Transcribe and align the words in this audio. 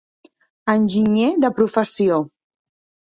Enginyer 0.73 1.29
de 1.45 1.53
professió. 1.59 2.21